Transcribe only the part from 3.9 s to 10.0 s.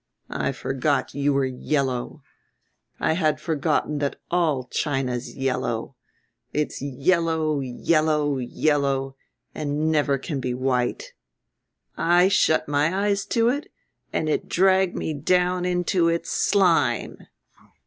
that all China's yellow. It's yellow, yellow, yellow and